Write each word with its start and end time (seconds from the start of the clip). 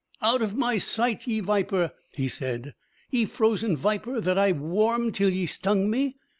"Out 0.19 0.41
of 0.41 0.55
my 0.55 0.79
sight, 0.79 1.27
ye 1.27 1.41
viper," 1.41 1.91
he 2.09 2.27
said; 2.27 2.73
"ye 3.11 3.25
frozen 3.25 3.77
viper 3.77 4.19
that 4.19 4.35
I 4.35 4.51
warmed 4.51 5.13
till 5.13 5.29
ye 5.29 5.45
stung 5.45 5.91
me! 5.91 6.15